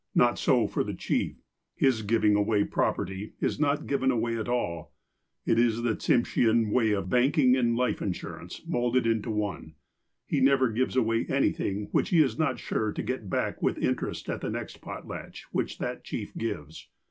Not 0.15 0.39
so 0.39 0.65
the 0.65 0.95
chief. 0.95 1.35
His 1.75 2.01
giving 2.01 2.35
away 2.35 2.63
property 2.63 3.33
is 3.39 3.59
not 3.59 3.85
given 3.85 4.09
away 4.09 4.35
at 4.35 4.49
all. 4.49 4.93
It 5.45 5.59
is 5.59 5.83
the 5.83 5.95
Tsimshean 5.95 6.71
way 6.71 6.89
of 6.89 7.07
banking 7.07 7.55
and 7.55 7.75
life 7.75 8.01
insurance, 8.01 8.63
moulded 8.65 9.05
into 9.05 9.29
one. 9.29 9.75
He 10.25 10.39
never 10.39 10.69
gives 10.71 10.95
away 10.95 11.27
anything 11.29 11.89
which 11.91 12.09
he 12.09 12.19
is 12.19 12.39
not 12.39 12.57
sure 12.57 12.91
to 12.91 13.03
get 13.03 13.29
back 13.29 13.61
with 13.61 13.77
interest 13.77 14.27
at 14.27 14.41
the 14.41 14.49
next 14.49 14.81
potlatch 14.81 15.43
which 15.51 15.77
that 15.77 16.03
chief 16.03 16.35
gives. 16.35 16.87